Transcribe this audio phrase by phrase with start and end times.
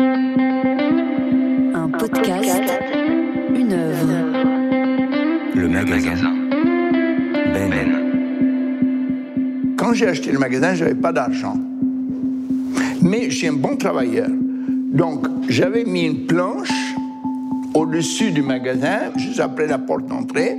[0.00, 2.62] Un podcast,
[3.54, 4.12] une œuvre.
[5.56, 6.32] Le magasin.
[7.52, 7.72] Ben.
[9.76, 11.56] Quand j'ai acheté le magasin, je n'avais pas d'argent.
[13.02, 14.28] Mais suis un bon travailleur.
[14.30, 16.94] Donc, j'avais mis une planche
[17.74, 20.58] au-dessus du magasin, juste après la porte d'entrée,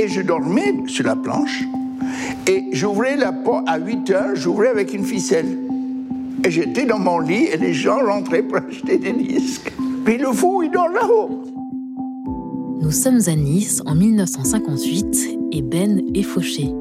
[0.00, 1.64] et je dormais sur la planche.
[2.46, 5.67] Et j'ouvrais la porte à 8 heures, j'ouvrais avec une ficelle.
[6.44, 9.72] Et j'étais dans mon lit et les gens rentraient pour acheter des disques.
[10.04, 11.42] Puis le fou, il dort là-haut.
[12.80, 16.72] Nous sommes à Nice en 1958 et Ben est fauché.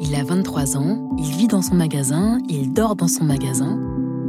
[0.00, 3.80] Il a 23 ans, il vit dans son magasin, il dort dans son magasin,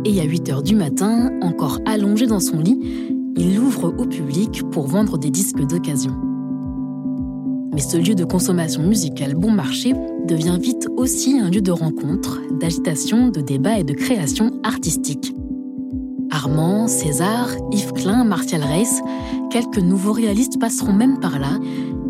[0.05, 2.79] et à 8 heures du matin, encore allongé dans son lit,
[3.37, 6.15] il l'ouvre au public pour vendre des disques d'occasion.
[7.73, 9.93] Mais ce lieu de consommation musicale bon marché
[10.29, 15.33] devient vite aussi un lieu de rencontre, d'agitation, de débat et de création artistique.
[16.29, 19.01] Armand, César, Yves Klein, Martial Reiss,
[19.49, 21.57] quelques nouveaux réalistes passeront même par là,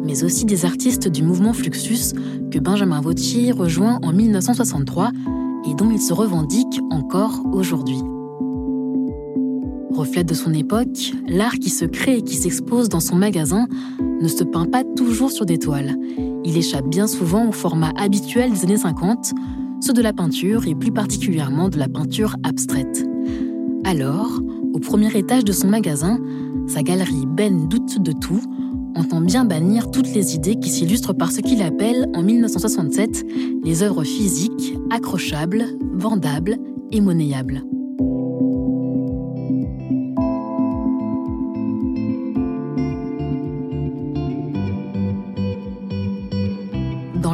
[0.03, 2.13] mais aussi des artistes du mouvement Fluxus
[2.51, 5.11] que Benjamin Vautier rejoint en 1963
[5.69, 8.01] et dont il se revendique encore aujourd'hui.
[9.99, 13.67] Reflet de son époque, l'art qui se crée et qui s'expose dans son magasin
[13.99, 15.97] ne se peint pas toujours sur des toiles.
[16.45, 19.33] Il échappe bien souvent au format habituel des années 50,
[19.81, 23.05] ceux de la peinture et plus particulièrement de la peinture abstraite.
[23.83, 24.39] Alors,
[24.73, 26.17] au premier étage de son magasin,
[26.65, 28.41] sa galerie Ben doute de tout,
[28.95, 33.25] entend bien bannir toutes les idées qui s'illustrent par ce qu'il appelle en 1967
[33.65, 36.55] les œuvres physiques, accrochables, vendables
[36.89, 37.65] et monnayables.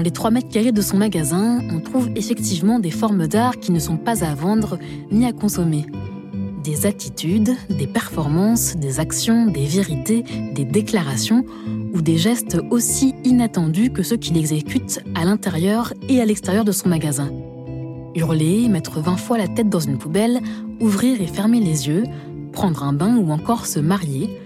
[0.05, 3.79] Les 3 mètres carrés de son magasin, on trouve effectivement des formes d'art qui ne
[3.79, 4.77] sont pas à vendre
[5.11, 5.87] ni à consommer.
[6.63, 11.43] Des attitudes, des performances, des actions, des vérités, des déclarations
[11.91, 16.71] ou des gestes aussi inattendus que ceux qu'il exécute à l'intérieur et à l'extérieur de
[16.71, 17.31] son magasin.
[18.13, 20.39] Hurler, mettre 20 fois la tête dans une poubelle,
[20.79, 22.03] ouvrir et fermer les yeux,
[22.51, 24.39] prendre un bain ou encore se marier.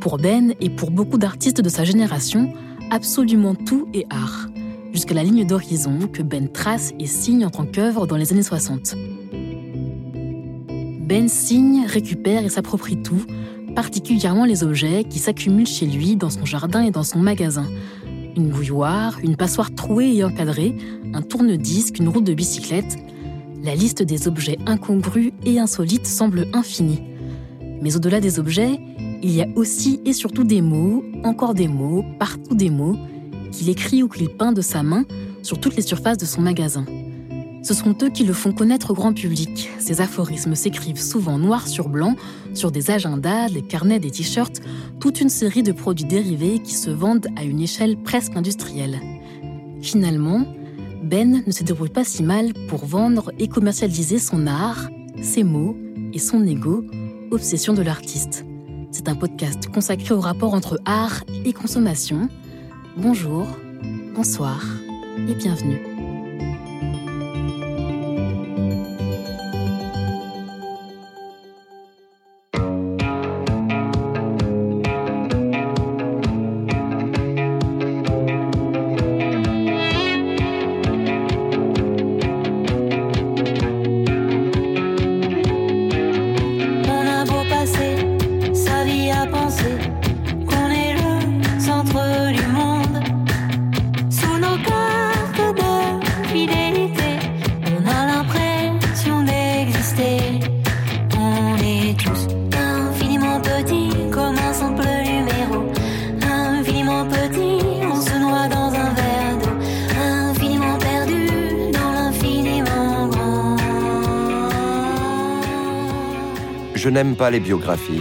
[0.00, 2.52] Pour Ben et pour beaucoup d'artistes de sa génération,
[2.90, 4.48] absolument tout est art
[4.98, 8.42] jusqu'à la ligne d'horizon que Ben trace et signe en tant qu'œuvre dans les années
[8.42, 8.96] 60.
[11.06, 13.22] Ben signe, récupère et s'approprie tout,
[13.76, 17.64] particulièrement les objets qui s'accumulent chez lui dans son jardin et dans son magasin.
[18.36, 20.76] Une bouilloire, une passoire trouée et encadrée,
[21.14, 22.96] un tourne-disque, une roue de bicyclette.
[23.62, 27.04] La liste des objets incongrus et insolites semble infinie.
[27.80, 28.80] Mais au-delà des objets,
[29.22, 32.96] il y a aussi et surtout des mots, encore des mots, partout des mots,
[33.52, 35.04] qu'il écrit ou qu'il peint de sa main
[35.42, 36.84] sur toutes les surfaces de son magasin.
[37.62, 39.68] Ce sont eux qui le font connaître au grand public.
[39.78, 42.14] Ces aphorismes s'écrivent souvent noir sur blanc
[42.54, 44.60] sur des agendas, des carnets, des t-shirts,
[45.00, 49.00] toute une série de produits dérivés qui se vendent à une échelle presque industrielle.
[49.82, 50.44] Finalement,
[51.02, 54.88] Ben ne se débrouille pas si mal pour vendre et commercialiser son art,
[55.20, 55.76] ses mots
[56.12, 56.84] et son ego,
[57.30, 58.44] obsession de l'artiste.
[58.90, 62.28] C'est un podcast consacré au rapport entre art et consommation
[63.00, 63.46] Bonjour,
[64.16, 64.60] bonsoir
[65.28, 65.87] et bienvenue.
[116.88, 118.00] Je n'aime pas les biographies.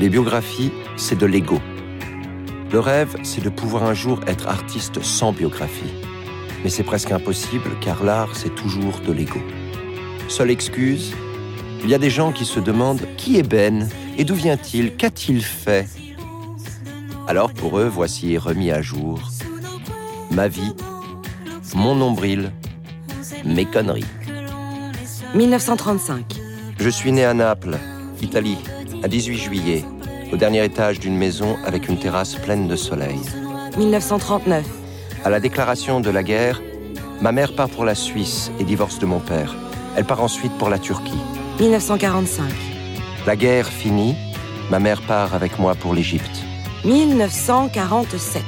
[0.00, 1.60] Les biographies, c'est de l'ego.
[2.72, 5.92] Le rêve, c'est de pouvoir un jour être artiste sans biographie.
[6.64, 9.40] Mais c'est presque impossible car l'art, c'est toujours de l'ego.
[10.28, 11.12] Seule excuse,
[11.84, 13.86] il y a des gens qui se demandent qui est Ben
[14.16, 15.86] et d'où vient-il, qu'a-t-il fait?
[17.28, 19.20] Alors pour eux, voici remis à jour
[20.30, 20.72] ma vie,
[21.74, 22.52] mon nombril,
[23.44, 24.06] mes conneries.
[25.34, 26.41] 1935.
[26.82, 27.78] Je suis né à Naples,
[28.22, 28.58] Italie,
[29.04, 29.84] à 18 juillet,
[30.32, 33.20] au dernier étage d'une maison avec une terrasse pleine de soleil.
[33.78, 34.66] 1939.
[35.24, 36.60] À la déclaration de la guerre,
[37.20, 39.54] ma mère part pour la Suisse et divorce de mon père.
[39.96, 41.20] Elle part ensuite pour la Turquie.
[41.60, 42.50] 1945.
[43.28, 44.16] La guerre finie,
[44.68, 46.42] ma mère part avec moi pour l'Égypte.
[46.84, 48.42] 1947.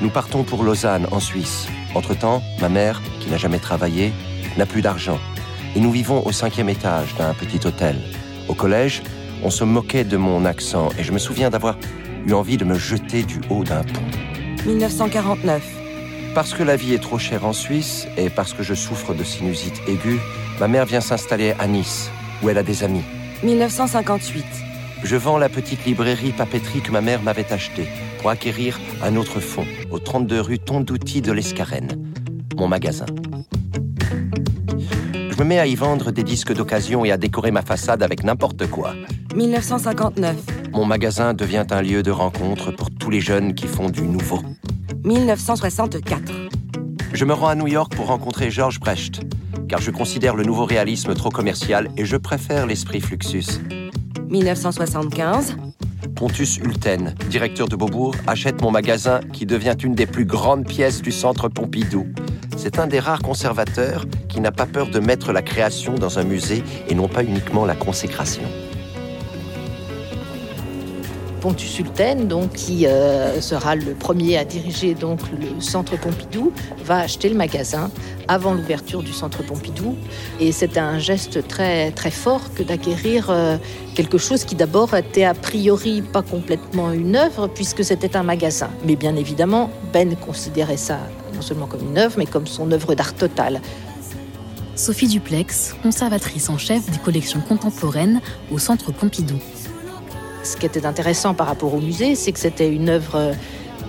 [0.00, 1.68] Nous partons pour Lausanne, en Suisse.
[1.94, 4.14] Entre-temps, ma mère, qui n'a jamais travaillé,
[4.56, 5.18] n'a plus d'argent.
[5.78, 7.94] Et nous vivons au cinquième étage d'un petit hôtel.
[8.48, 9.00] Au collège,
[9.44, 11.76] on se moquait de mon accent et je me souviens d'avoir
[12.26, 14.02] eu envie de me jeter du haut d'un pont.
[14.66, 15.62] 1949.
[16.34, 19.22] Parce que la vie est trop chère en Suisse et parce que je souffre de
[19.22, 20.18] sinusite aiguë,
[20.58, 22.10] ma mère vient s'installer à Nice,
[22.42, 23.04] où elle a des amis.
[23.44, 24.44] 1958.
[25.04, 27.86] Je vends la petite librairie papeterie que ma mère m'avait achetée
[28.18, 32.04] pour acquérir un autre fonds au 32 rue Tondouti de l'Escarène,
[32.56, 33.06] mon magasin.
[35.38, 38.24] Je me mets à y vendre des disques d'occasion et à décorer ma façade avec
[38.24, 38.94] n'importe quoi.
[39.36, 40.34] 1959.
[40.72, 44.40] Mon magasin devient un lieu de rencontre pour tous les jeunes qui font du nouveau.
[45.04, 46.32] 1964.
[47.12, 49.20] Je me rends à New York pour rencontrer George Brecht,
[49.68, 53.60] car je considère le nouveau réalisme trop commercial et je préfère l'esprit Fluxus.
[54.28, 55.56] 1975.
[56.16, 61.00] Pontus Hulten, directeur de Beaubourg, achète mon magasin qui devient une des plus grandes pièces
[61.00, 62.08] du centre Pompidou.
[62.56, 66.24] C'est un des rares conservateurs qui n'a pas peur de mettre la création dans un
[66.24, 68.42] musée et non pas uniquement la consécration.
[71.38, 76.52] Pontus Sultan, donc, qui euh, sera le premier à diriger le centre Pompidou,
[76.84, 77.90] va acheter le magasin
[78.26, 79.96] avant l'ouverture du centre Pompidou.
[80.40, 83.56] Et c'est un geste très, très fort que d'acquérir euh,
[83.94, 88.70] quelque chose qui d'abord était a priori pas complètement une œuvre, puisque c'était un magasin.
[88.84, 90.98] Mais bien évidemment, Ben considérait ça
[91.34, 93.60] non seulement comme une œuvre, mais comme son œuvre d'art totale.
[94.78, 98.20] Sophie Duplex, conservatrice en chef des collections contemporaines
[98.52, 99.34] au Centre Pompidou.
[100.44, 103.32] Ce qui était intéressant par rapport au musée, c'est que c'était une œuvre euh,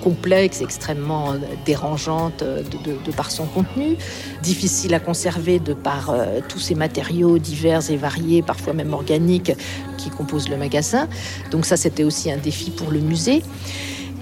[0.04, 3.98] complexe, extrêmement euh, dérangeante euh, de, par son contenu,
[4.42, 6.12] difficile à conserver de par
[6.48, 9.52] tous ces matériaux divers et variés, parfois même organiques,
[10.00, 11.08] qui composent le magasin.
[11.52, 13.44] Donc ça, c'était aussi un défi pour le musée.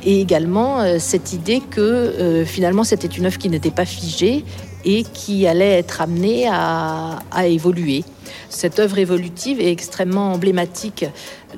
[0.04, 4.46] Et également cette idée que finalement c'était une œuvre qui n'était pas figée
[4.88, 8.06] et qui allait être amenée à, à évoluer.
[8.50, 11.06] Cette œuvre évolutive est extrêmement emblématique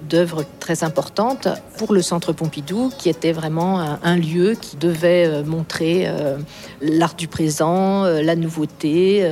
[0.08, 5.44] d'œuvres très importantes pour le Centre Pompidou, qui était vraiment un, lieu qui devait euh,
[5.44, 6.38] montrer euh,
[6.82, 9.30] l'art du présent, euh, la nouveauté,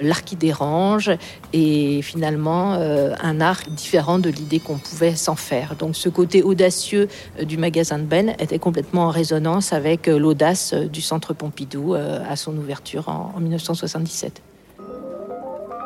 [0.00, 1.10] l'art qui dérange,
[1.52, 5.76] et finalement un art différent de l'idée qu'on pouvait s'en faire.
[5.76, 7.08] Donc ce côté audacieux
[7.42, 12.56] du magasin de Ben était complètement en résonance avec l'audace du Centre Pompidou à son
[12.56, 14.42] ouverture en, en 1977.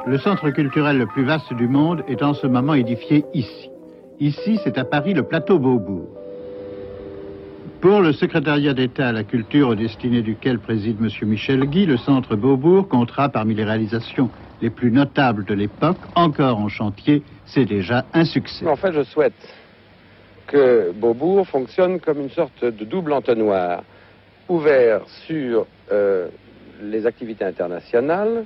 [0.06, 3.70] Le centre culturel le plus vaste du monde est en ce moment édifié ici.
[4.20, 6.06] Ici, c'est à Paris le plateau Beaubourg.
[7.80, 11.08] Pour le secrétariat d'État à la culture, aux destinées duquel préside M.
[11.28, 14.30] Michel Guy, le centre Beaubourg comptera parmi les réalisations
[14.62, 18.64] les plus notables de l'époque, encore en chantier, c'est déjà un succès.
[18.64, 19.34] En fait, je souhaite
[20.46, 23.82] que Beaubourg fonctionne comme une sorte de double entonnoir,
[24.48, 26.28] ouvert sur euh,
[26.80, 28.44] les activités internationales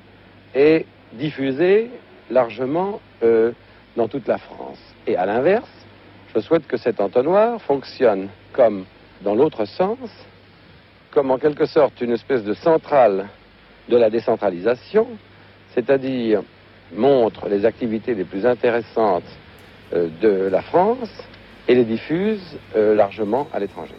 [0.54, 1.90] et diffusé
[2.30, 3.52] largement euh,
[3.96, 4.78] dans toute la France.
[5.06, 5.68] Et à l'inverse,
[6.34, 8.84] je souhaite que cet entonnoir fonctionne comme
[9.22, 9.98] dans l'autre sens,
[11.10, 13.26] comme en quelque sorte une espèce de centrale
[13.88, 15.08] de la décentralisation,
[15.74, 16.42] c'est-à-dire
[16.94, 19.24] montre les activités les plus intéressantes
[19.92, 21.10] euh, de la France
[21.68, 23.94] et les diffuse euh, largement à l'étranger.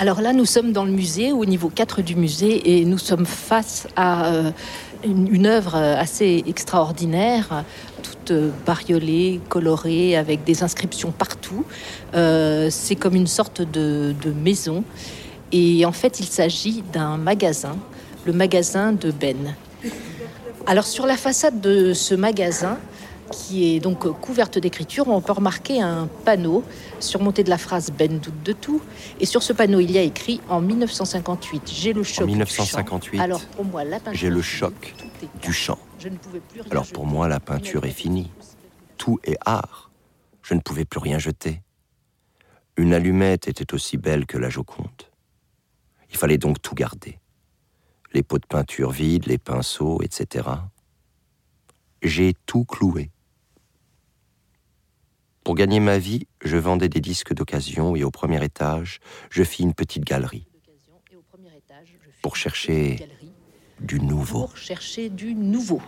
[0.00, 3.26] Alors là, nous sommes dans le musée, au niveau 4 du musée, et nous sommes
[3.26, 4.50] face à euh,
[5.04, 7.66] une, œuvre assez extraordinaire,
[8.02, 8.32] toute
[8.64, 11.66] bariolée, colorée, avec des inscriptions partout.
[12.14, 14.84] Euh, C'est comme une sorte de, maison.
[15.52, 17.76] Et en fait, il s'agit d'un magasin,
[18.24, 19.54] le magasin de Ben.
[20.66, 22.78] Alors sur la façade de ce magasin,
[23.30, 26.64] qui est donc couverte d'écriture, on peut remarquer un panneau
[26.98, 28.82] surmonté de la phrase Ben doute de tout.
[29.20, 32.24] Et sur ce panneau, il y a écrit en 1958, j'ai le choc.
[32.24, 34.94] En 1958, du Alors pour moi, la peinture, j'ai le choc
[35.42, 35.78] du chant.
[36.70, 38.30] Alors pour moi, la peinture est finie.
[38.96, 39.90] Tout est art.
[40.42, 41.62] Je ne pouvais plus rien jeter.
[42.76, 44.88] Une allumette était aussi belle que la Joconde.
[46.10, 47.18] Il fallait donc tout garder.
[48.12, 50.48] Les pots de peinture vides, les pinceaux, etc.
[52.02, 53.10] J'ai tout cloué.
[55.50, 59.64] Pour gagner ma vie, je vendais des disques d'occasion et au premier étage, je fis
[59.64, 60.46] une petite galerie.
[62.22, 63.08] Pour chercher
[63.80, 64.48] du nouveau.
[64.54, 65.82] Chercher du nouveau.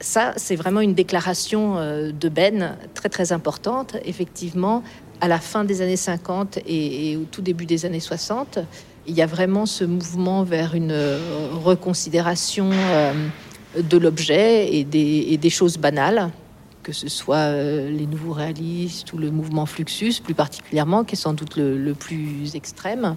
[0.00, 3.98] Ça, c'est vraiment une déclaration euh, de Ben très très importante.
[4.06, 4.82] Effectivement,
[5.20, 8.60] à la fin des années 50 et, au tout début des années 60,
[9.06, 10.96] il y a vraiment ce mouvement vers une
[11.52, 13.12] reconsidération euh,
[13.76, 16.30] de l'objet et des, choses banales,
[16.88, 21.18] que ce soit euh, les nouveaux réalistes ou le mouvement Fluxus plus particulièrement, qui est
[21.18, 23.14] sans doute le, plus extrême,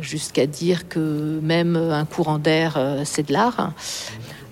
[0.00, 3.72] jusqu'à dire que même un courant d'air, euh, c'est de l'art.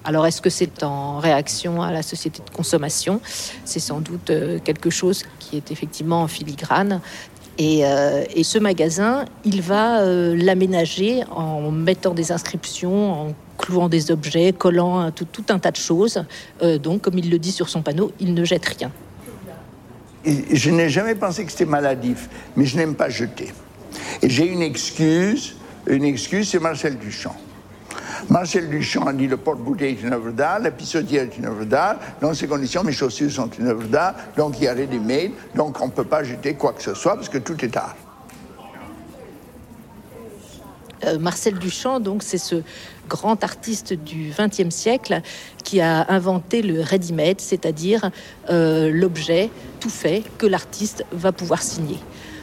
[0.04, 3.20] Alors est-ce que c'est en réaction à la société de consommation?
[3.64, 7.00] C'est sans doute euh, quelque chose qui est effectivement en filigrane.
[7.58, 7.82] Et,
[8.44, 15.44] ce magasin, il va l'aménager en mettant des inscriptions, en clouant des objets, collant tout,
[15.48, 16.24] un tas de choses.
[16.82, 18.90] donc, comme il le dit sur son panneau, il ne jette rien.
[20.24, 23.52] je n'ai jamais pensé que c'était maladif, mais je n'aime pas jeter.
[24.20, 27.36] Et j'ai une excuse, une excuse, c'est Marcel Duchamp.
[28.28, 31.64] Marcel Duchamp a dit le porte-bouteille est une œuvre d'art, la pissotière est une œuvre
[31.64, 31.96] d'art.
[32.20, 34.14] Dans ces conditions, mes chaussures sont une œuvre d'art.
[34.36, 35.32] Donc il y a mails.
[35.54, 37.96] Donc on ne peut pas jeter quoi que ce soit parce que tout est art.
[41.04, 42.62] Euh, Marcel Duchamp, donc, c'est ce
[43.08, 45.20] grand artiste du XXe siècle
[45.64, 48.10] qui a inventé le ready-made, c'est-à-dire
[48.50, 51.98] euh, l'objet tout fait que l'artiste va pouvoir signer.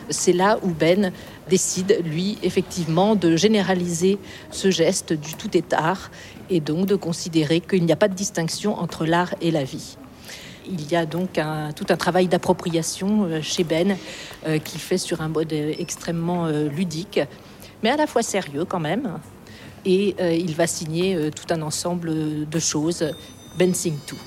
[0.10, 1.12] C'est là où Ben
[1.50, 4.18] décide, lui, effectivement, de généraliser
[4.52, 6.12] ce geste du tout est art
[6.50, 9.98] et donc de considérer qu'il n'y a pas de distinction entre l'art et la vie.
[10.72, 11.40] Il y a donc
[11.76, 13.98] tout un travail d'appropriation euh, chez Ben
[14.48, 17.20] euh, qui fait sur un mode extrêmement ludique,
[17.84, 19.20] mais à la fois sérieux quand même.
[19.86, 23.06] Et il va signer tout un ensemble de choses.
[23.58, 24.20] Ben Sing tout.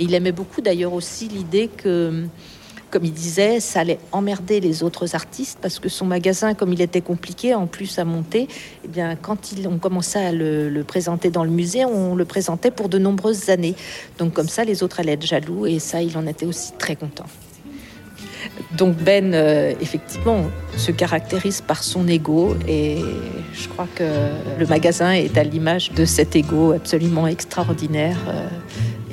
[0.00, 2.26] Il aimait beaucoup d'ailleurs aussi l'idée que
[2.90, 6.80] comme il disait, ça allait emmerder les autres artistes parce que son magasin, comme il
[6.80, 8.48] était compliqué en plus à monter,
[8.84, 12.88] eh bien, quand on commençait à le, présenter dans le musée, on le présentait pour
[12.88, 13.74] de nombreuses années.
[14.18, 16.96] Donc comme ça, les autres allaient être jaloux et ça, il en était aussi très
[16.96, 17.26] content.
[18.76, 20.44] Donc Ben, euh, effectivement,
[20.76, 22.98] se caractérise par son ego et
[23.54, 24.04] je crois que
[24.58, 28.46] le magasin est à l'image de cet ego absolument extraordinaire euh,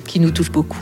[0.05, 0.81] qui nous touche beaucoup.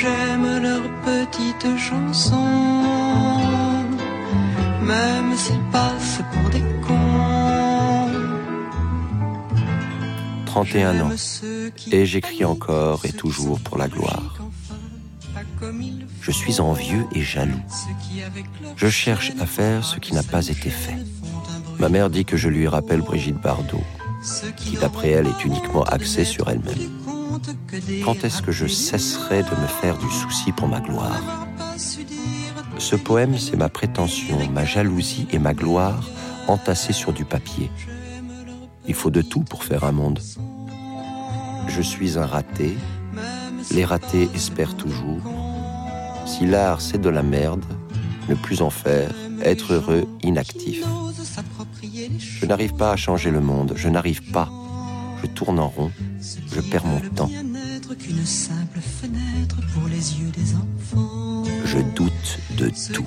[0.00, 2.34] J'aime leurs petites chansons,
[4.82, 8.08] même s'ils passent pour des cons.
[10.46, 11.10] 31 ans,
[11.92, 14.38] et j'écris encore et toujours pour la gloire.
[16.22, 17.60] Je suis envieux et jaloux.
[18.76, 20.96] Je cherche à faire ce qui n'a pas été fait.
[21.78, 23.84] Ma mère dit que je lui rappelle Brigitte Bardot,
[24.56, 26.99] qui d'après elle est uniquement axée sur elle-même.
[28.04, 31.46] Quand est-ce que je cesserai de me faire du souci pour ma gloire
[32.78, 36.08] Ce poème, c'est ma prétention, ma jalousie et ma gloire
[36.48, 37.70] entassées sur du papier.
[38.86, 40.20] Il faut de tout pour faire un monde.
[41.68, 42.76] Je suis un raté.
[43.72, 45.20] Les ratés espèrent toujours.
[46.26, 47.64] Si l'art c'est de la merde,
[48.28, 49.10] ne plus en faire,
[49.42, 50.84] être heureux, inactif.
[52.18, 54.48] Je n'arrive pas à changer le monde, je n'arrive pas.
[55.22, 57.30] Je tourne en rond, je perds mon temps.
[61.64, 63.04] Je doute de tout.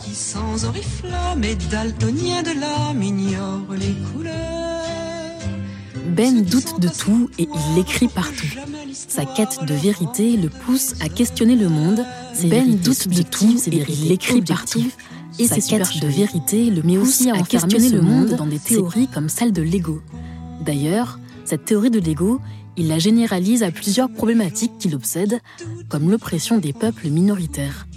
[6.08, 8.48] Ben doute de tout et il l'écrit partout.
[8.93, 12.05] Sa quête de vérité le pousse à questionner le monde.
[12.46, 14.91] Ben doute de tout et il l'écrit partout
[15.39, 19.08] et sa quête de vérité le met aussi à questionner le monde dans des théories
[19.08, 20.01] comme celle de l'ego.
[20.65, 22.39] D'ailleurs, cette théorie de l'ego,
[22.77, 25.39] il la généralise à plusieurs problématiques qui l'obsèdent,
[25.89, 27.88] comme l'oppression des peuples minoritaires.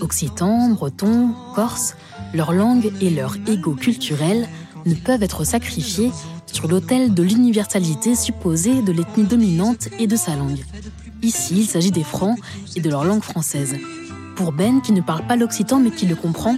[0.00, 1.94] Occitans, Bretons, Corses,
[2.34, 4.48] leur langue et leur ego culturel
[4.86, 6.10] ne peuvent être sacrifiés
[6.46, 10.64] sur l'autel de l'universalité supposée de l'ethnie dominante et de sa langue.
[11.22, 12.38] Ici, il s'agit des Francs
[12.76, 13.76] et de leur langue française.
[14.36, 16.56] Pour Ben, qui ne parle pas l'occitan mais qui le comprend,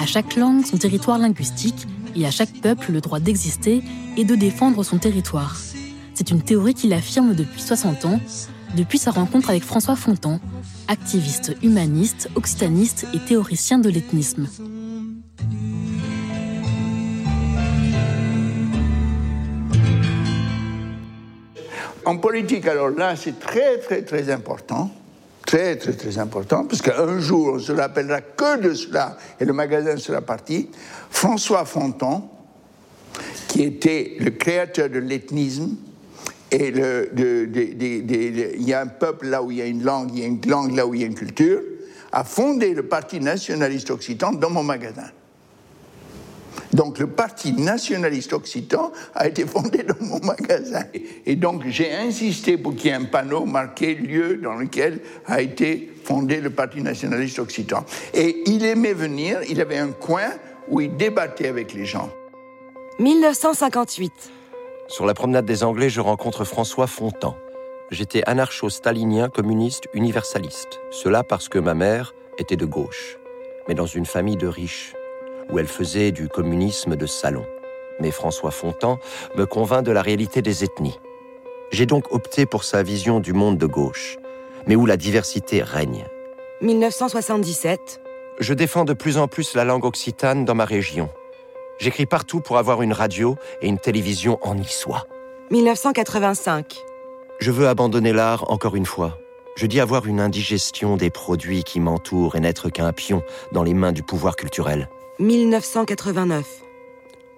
[0.00, 1.86] à chaque langue son territoire linguistique
[2.16, 3.82] et à chaque peuple le droit d'exister
[4.16, 5.56] et de défendre son territoire.
[6.18, 8.18] C'est une théorie qu'il affirme depuis 60 ans,
[8.76, 10.40] depuis sa rencontre avec François Fontan,
[10.88, 14.48] activiste humaniste, occitaniste et théoricien de l'ethnisme.
[22.04, 24.90] En politique, alors là, c'est très, très, très important
[25.46, 29.54] très, très, très important, parce qu'un jour, on se rappellera que de cela, et le
[29.54, 30.68] magasin sera parti.
[31.08, 32.24] François Fonton,
[33.46, 35.76] qui était le créateur de l'ethnisme,
[36.50, 40.24] Et il y a un peuple là où il y a une langue, il y
[40.24, 41.60] a une langue là où il y a une culture,
[42.12, 45.10] a fondé le Parti nationaliste occitan dans mon magasin.
[46.72, 50.84] Donc le Parti nationaliste occitan a été fondé dans mon magasin.
[51.26, 55.40] Et donc j'ai insisté pour qu'il y ait un panneau marqué lieu dans lequel a
[55.40, 57.84] été fondé le Parti nationaliste occitan.
[58.14, 60.30] Et il aimait venir, il avait un coin
[60.68, 62.10] où il débattait avec les gens.
[62.98, 64.12] 1958.
[64.88, 67.36] Sur la promenade des Anglais, je rencontre François Fontan.
[67.90, 70.80] J'étais anarcho-stalinien, communiste, universaliste.
[70.90, 73.18] Cela parce que ma mère était de gauche,
[73.68, 74.94] mais dans une famille de riches
[75.50, 77.44] où elle faisait du communisme de salon.
[78.00, 78.98] Mais François Fontan
[79.36, 80.98] me convainc de la réalité des ethnies.
[81.70, 84.16] J'ai donc opté pour sa vision du monde de gauche,
[84.66, 86.06] mais où la diversité règne.
[86.62, 88.00] 1977.
[88.40, 91.10] Je défends de plus en plus la langue occitane dans ma région.
[91.78, 95.06] J'écris partout pour avoir une radio et une télévision en niçois.
[95.50, 96.76] 1985.
[97.38, 99.18] Je veux abandonner l'art encore une fois.
[99.56, 103.74] Je dis avoir une indigestion des produits qui m'entourent et n'être qu'un pion dans les
[103.74, 104.88] mains du pouvoir culturel.
[105.20, 106.46] 1989.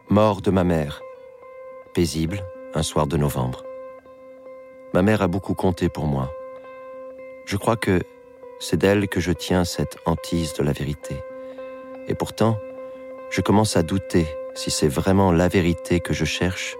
[0.08, 1.02] Mort de ma mère.
[1.94, 2.44] Paisible,
[2.74, 3.64] un soir de novembre.
[4.92, 6.30] Ma mère a beaucoup compté pour moi.
[7.46, 8.00] Je crois que
[8.58, 11.16] c'est d'elle que je tiens cette hantise de la vérité.
[12.08, 12.58] Et pourtant,
[13.30, 16.76] je commence à douter si c'est vraiment la vérité que je cherche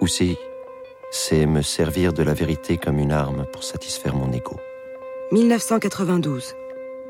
[0.00, 0.38] ou si
[1.10, 4.56] c'est me servir de la vérité comme une arme pour satisfaire mon ego.
[5.32, 6.54] 1992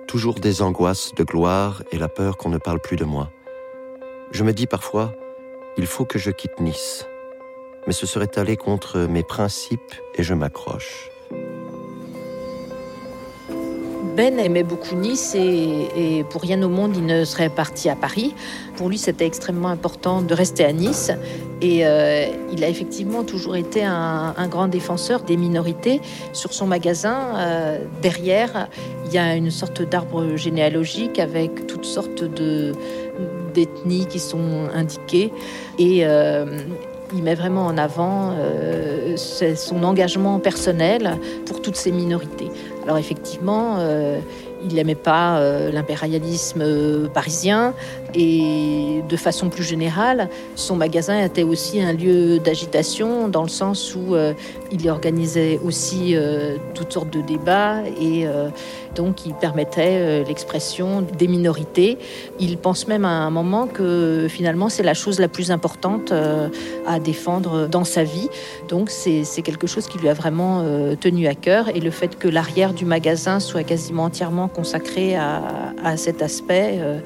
[0.09, 3.31] toujours des angoisses de gloire et la peur qu'on ne parle plus de moi.
[4.33, 5.15] Je me dis parfois,
[5.77, 7.07] il faut que je quitte Nice.
[7.87, 11.11] Mais ce serait aller contre mes principes et je m'accroche.
[14.19, 18.35] Ben aimait beaucoup Nice et, pour rien au monde, il ne serait parti à Paris.
[18.77, 21.13] Pour lui, c'était extrêmement important de rester à Nice.
[21.63, 26.01] Et euh, il a effectivement toujours été un, grand défenseur des minorités.
[26.33, 28.69] Sur son magasin, euh, derrière,
[29.07, 32.73] il y a une sorte d'arbre généalogique avec toutes sortes de
[33.55, 35.33] d'ethnies qui sont indiquées.
[35.79, 36.59] Et euh,
[37.15, 38.35] il met vraiment en avant
[39.17, 42.51] son engagement personnel pour toutes ces minorités.
[42.89, 44.19] Alors effectivement, euh,
[44.65, 47.75] il n'aimait pas euh, l'impérialisme euh, parisien
[48.15, 53.95] et de façon plus générale, son magasin était aussi un lieu d'agitation dans le sens
[53.95, 54.17] où
[54.73, 56.17] il y organisait aussi
[56.75, 58.27] toutes sortes de débats et
[58.95, 61.99] donc il permettait l'expression des minorités.
[62.41, 66.11] Il pense même à un moment que finalement c'est la chose la plus importante
[66.87, 68.31] à défendre dans sa vie.
[68.71, 70.65] Donc c'est quelque chose qui lui a vraiment
[70.99, 75.97] tenu à cœur et le fait que l'arrière du magasin soit quasiment entièrement consacré à,
[75.97, 77.01] cet aspect euh,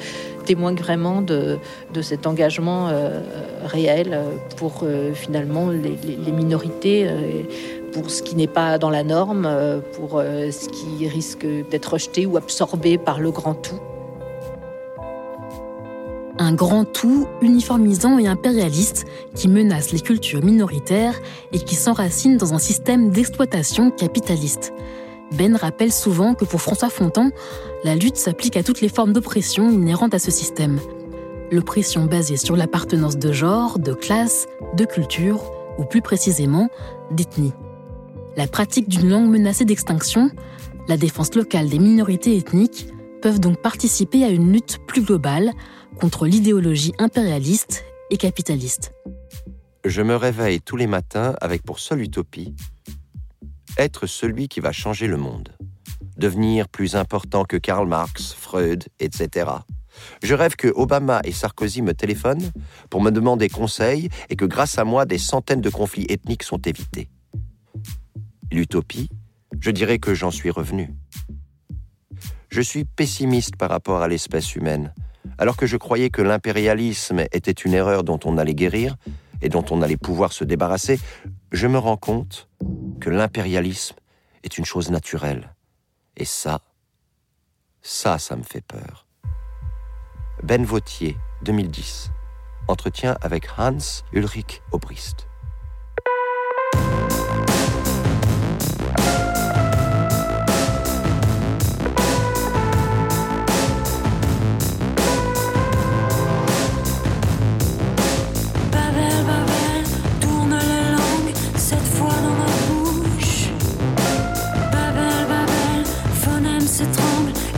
[0.45, 1.59] témoigne vraiment de,
[2.01, 3.21] cet engagement euh,
[3.65, 4.19] réel
[4.57, 7.09] pour euh, finalement les, minorités
[7.93, 9.49] pour ce qui n'est pas dans la norme,
[9.93, 13.81] pour ce qui risque d'être rejeté ou absorbé par le grand tout.
[16.39, 21.21] Un grand tout uniformisant et impérialiste qui menace les cultures minoritaires
[21.53, 24.73] et qui s'enracine dans un système d'exploitation capitaliste.
[25.33, 27.31] Ben rappelle souvent que pour François Fontan,
[27.85, 30.79] la lutte s'applique à toutes les formes d'oppression inhérentes à ce système.
[31.51, 36.69] L'oppression basée sur l'appartenance de genre, de classe, de culture, ou plus précisément,
[37.11, 37.53] d'ethnie.
[38.37, 40.31] La pratique d'une langue menacée d'extinction,
[40.89, 42.89] la défense locale des minorités ethniques
[43.23, 45.53] peuvent donc participer à une lutte plus globale
[45.99, 48.93] contre l'idéologie impérialiste et capitaliste.
[49.85, 52.55] Je me réveille tous les matins avec pour seule utopie
[53.79, 55.51] être celui qui va changer le monde,
[56.17, 59.51] devenir plus important que Karl Marx, Freud, etc.
[60.23, 62.51] Je rêve que Obama et Sarkozy me téléphonent
[62.91, 66.61] pour me demander conseil et que grâce à moi, des centaines de conflits ethniques sont
[66.63, 67.09] évités.
[68.51, 69.09] L'utopie,
[69.61, 70.95] je dirais que j'en suis revenu.
[72.51, 74.93] Je suis pessimiste par rapport à l'espèce humaine.
[75.39, 78.97] Alors que je croyais que l'impérialisme était une erreur dont on allait guérir
[79.41, 81.01] et dont on allait pouvoir se débarrasser,
[81.51, 82.49] je me rends compte
[83.03, 83.97] que l'impérialisme
[84.45, 85.53] est une chose naturelle.
[86.17, 86.61] Et ça,
[87.83, 89.07] ça, ça me fait peur.
[90.45, 92.11] Ben Vautier, 2010.
[92.69, 95.27] Entretien avec Hans Ulrich Obrist.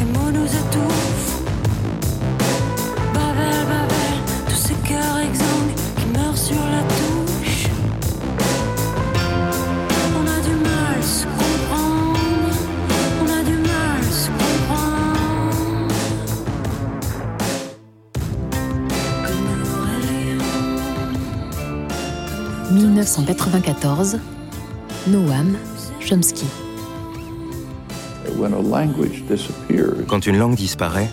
[0.01, 1.43] et mots nous étouffent.
[3.13, 4.17] Babel, Babel,
[4.49, 7.69] tous ces cœurs exsangues qui meurent sur la touche.
[10.17, 12.55] On a du mal à se comprendre,
[13.23, 15.15] on a du mal à se comprendre.
[22.71, 24.19] 1994,
[25.09, 25.57] Noam
[26.01, 26.64] Chomsky.
[30.09, 31.09] Quand une langue disparaît,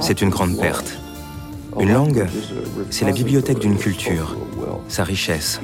[0.00, 0.98] c'est une grande perte.
[1.80, 2.26] Une langue,
[2.90, 4.36] c'est la bibliothèque d'une culture,
[4.88, 5.60] sa richesse.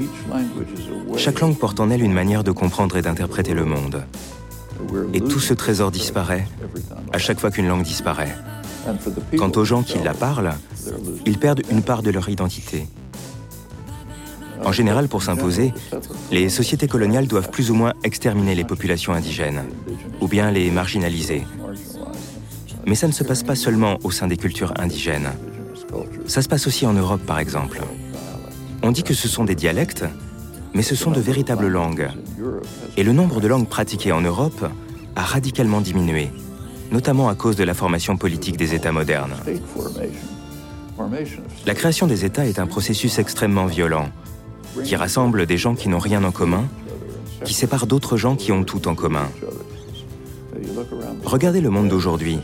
[1.16, 4.04] Chaque langue porte en elle une manière de comprendre et d'interpréter le monde.
[5.12, 6.46] Et tout ce trésor disparaît
[7.12, 8.34] à chaque fois qu'une langue disparaît.
[9.36, 10.54] Quant aux gens qui la parlent,
[11.26, 12.86] ils perdent une part de leur identité.
[14.68, 15.72] En général, pour s'imposer,
[16.30, 19.62] les sociétés coloniales doivent plus ou moins exterminer les populations indigènes,
[20.20, 21.46] ou bien les marginaliser.
[22.84, 25.30] Mais ça ne se passe pas seulement au sein des cultures indigènes.
[26.26, 27.80] Ça se passe aussi en Europe, par exemple.
[28.82, 30.04] On dit que ce sont des dialectes,
[30.74, 32.10] mais ce sont de véritables langues.
[32.98, 34.68] Et le nombre de langues pratiquées en Europe
[35.16, 36.28] a radicalement diminué,
[36.92, 39.34] notamment à cause de la formation politique des États modernes.
[41.64, 44.10] La création des États est un processus extrêmement violent,
[44.84, 46.64] qui rassemble des gens qui n'ont rien en commun,
[47.44, 49.28] qui sépare d'autres gens qui ont tout en commun.
[51.24, 52.38] Regardez le monde d'aujourd'hui.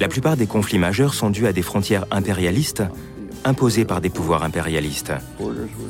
[0.00, 2.82] La plupart des conflits majeurs sont dus à des frontières impérialistes
[3.44, 5.12] imposées par des pouvoirs impérialistes,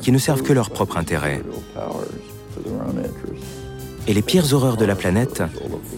[0.03, 1.43] qui ne servent que leur propre intérêt.
[4.07, 5.43] Et les pires horreurs de la planète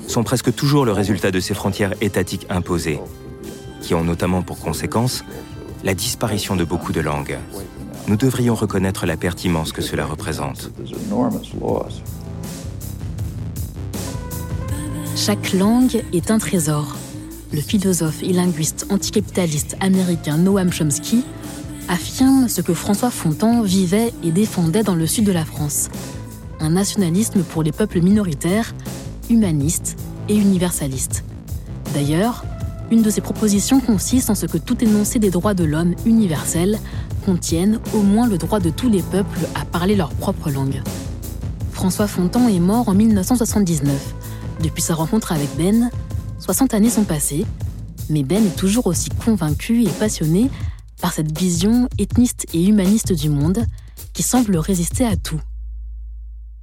[0.06, 3.00] sont presque toujours le résultat de ces frontières étatiques imposées,
[3.82, 5.24] qui ont notamment pour conséquence
[5.84, 7.38] la disparition de beaucoup de langues.
[8.08, 10.70] Nous devrions reconnaître la perte immense que cela représente.
[15.14, 16.96] Chaque langue est un trésor.
[17.52, 21.22] Le philosophe et linguiste anticapitaliste américain Noam Chomsky
[21.90, 25.90] affirme ce que François Fontan vivait et défendait dans le sud de la France.
[26.60, 28.74] Un nationalisme pour les peuples minoritaires,
[29.28, 29.98] humaniste
[30.30, 31.24] et universaliste.
[31.92, 32.42] D'ailleurs,
[32.90, 36.78] une de ses propositions consiste en ce que tout énoncé des droits de l'homme universels
[37.28, 40.82] contienne au moins le droit de tous les peuples à parler leur propre langue.
[41.72, 44.14] François Fontan est mort en 1979.
[44.62, 45.90] Depuis sa rencontre avec Ben,
[46.38, 47.44] 60 années sont passées,
[48.08, 50.48] mais Ben est toujours aussi convaincu et passionné
[51.02, 53.62] par cette vision ethniste et humaniste du monde
[54.14, 55.42] qui semble résister à tout.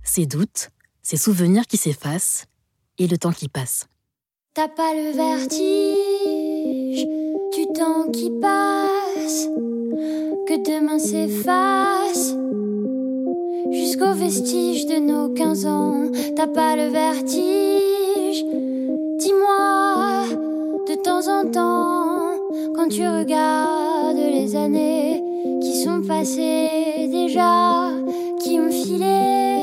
[0.01, 0.71] Ses doutes,
[1.03, 2.45] ses souvenirs qui s'effacent
[2.97, 3.85] et le temps qui passe.
[4.55, 7.05] T'as pas le vertige
[7.55, 9.47] du temps qui passe,
[10.47, 12.35] que demain s'efface
[13.71, 16.03] jusqu'aux vestiges de nos 15 ans.
[16.35, 18.45] T'as pas le vertige,
[19.17, 20.23] dis-moi
[20.87, 22.31] de temps en temps,
[22.75, 25.23] quand tu regardes les années
[25.61, 27.89] qui sont passées déjà,
[28.43, 29.54] qui ont filé.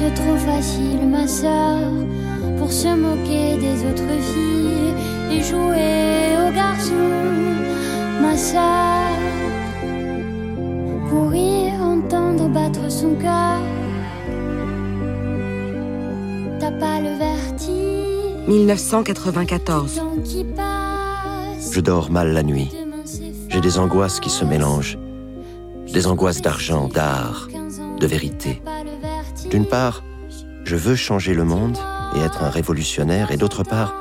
[0.00, 1.90] Farces trop faciles, ma sœur,
[2.58, 4.94] pour se moquer des autres filles
[5.30, 6.94] et jouer aux garçons,
[8.20, 9.10] ma sœur
[11.08, 13.60] courir, entendre battre son cœur.
[16.60, 18.48] T'as pas le vertige.
[18.48, 19.92] 1994.
[19.92, 21.72] du temps qui passe.
[21.72, 22.70] Je dors mal la nuit.
[23.48, 24.98] J'ai des angoisses qui se mélangent.
[25.92, 27.48] Des angoisses d'argent, d'art,
[27.98, 28.62] de vérité.
[29.48, 30.02] D'une part,
[30.64, 31.78] je veux changer le monde
[32.16, 33.94] et être un révolutionnaire, et d'autre part,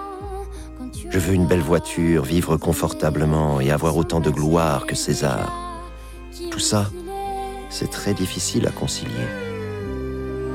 [1.10, 5.52] je veux une belle voiture, vivre confortablement et avoir autant de gloire que César.
[6.52, 6.90] Tout ça,
[7.70, 9.28] c'est très difficile à concilier.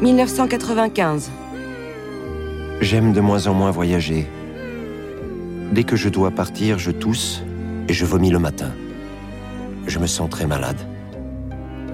[0.00, 1.30] 1995.
[2.80, 4.28] J'aime de moins en moins voyager.
[5.72, 7.42] Dès que je dois partir, je tousse
[7.88, 8.70] et je vomis le matin.
[9.86, 10.78] Je me sens très malade.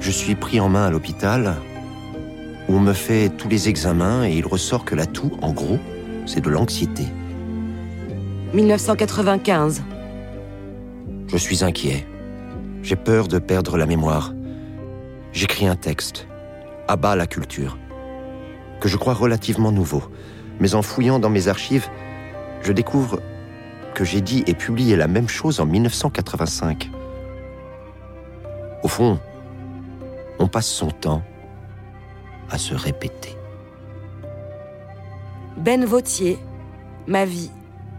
[0.01, 1.57] Je suis pris en main à l'hôpital
[2.73, 5.79] on me fait tous les examens et il ressort que la toux, en gros,
[6.27, 7.05] c'est de l'anxiété.
[8.55, 9.83] 1995.
[11.27, 12.07] Je suis inquiet.
[12.83, 14.35] J'ai peur de perdre la mémoire.
[15.33, 16.29] J'écris un texte,
[16.87, 17.77] à bas la culture,
[18.81, 20.03] que je crois relativement nouveau.
[20.61, 21.89] Mais en fouillant dans mes archives,
[22.63, 23.21] je découvre
[23.95, 26.91] que j'ai dit et publié la même chose en 1985.
[28.83, 29.19] Au fond,
[30.39, 31.23] on passe son temps
[32.59, 33.37] se répéter.
[35.57, 36.39] Ben Vautier,
[37.07, 37.51] Ma vie,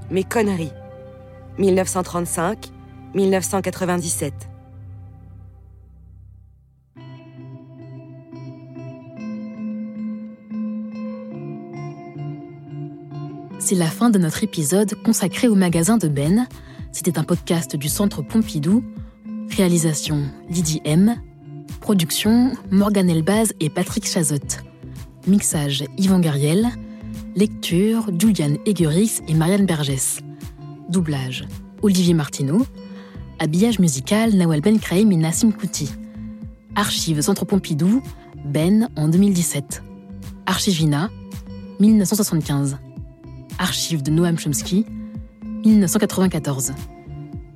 [0.09, 0.71] mes conneries,
[1.59, 4.31] 1935-1997.
[13.59, 16.47] C'est la fin de notre épisode consacré au magasin de Ben.
[16.91, 18.83] C'était un podcast du Centre Pompidou.
[19.55, 21.21] Réalisation Lydie M.
[21.91, 24.62] Production Morgan Elbaz et Patrick Chazot.
[25.27, 26.69] Mixage Yvan Gariel.
[27.36, 30.21] Lecture Juliane Egerix et Marianne Bergès.
[30.88, 31.43] Doublage
[31.82, 32.65] Olivier Martineau.
[33.39, 35.91] Habillage musical Nawal Ben Kraim et Nassim Kouti.
[36.77, 38.01] Archives Centre Pompidou,
[38.45, 39.84] Ben en 2017.
[40.45, 41.10] Archivina,
[41.82, 42.77] 1975.
[43.60, 44.86] Archives de Noam Chomsky,
[45.65, 46.71] 1994.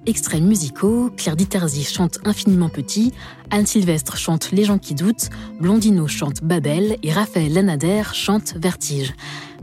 [0.05, 3.11] Extraits musicaux, Claire Diterzi chante Infiniment Petit,
[3.49, 9.13] Anne Sylvestre chante Les gens qui doutent, Blondino chante Babel et Raphaël Lanader chante Vertige.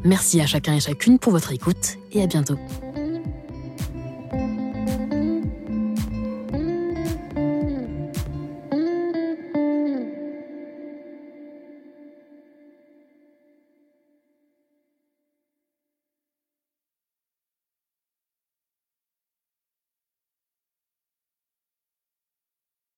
[0.04, 2.58] Merci à chacun et chacune pour votre écoute et à bientôt.